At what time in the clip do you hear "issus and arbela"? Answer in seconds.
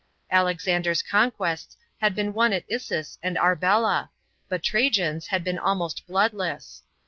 2.67-4.09